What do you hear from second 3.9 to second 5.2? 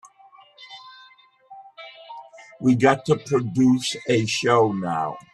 a show now.